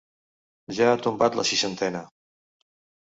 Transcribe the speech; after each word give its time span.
Ja 0.77 0.87
ha 0.93 0.97
tombat 1.07 1.37
la 1.41 1.47
seixantena. 1.53 2.05